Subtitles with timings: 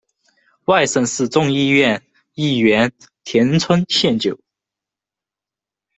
[0.65, 2.01] 外甥是众议院
[2.33, 2.91] 议员
[3.23, 4.39] 田村宪久。